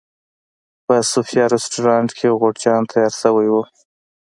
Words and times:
په 0.85 0.95
صوفیا 1.11 1.45
رسټورانټ 1.53 2.09
کې 2.17 2.27
غورچاڼ 2.39 2.81
تیار 2.91 3.13
شوی 3.21 3.47
و. 3.51 3.55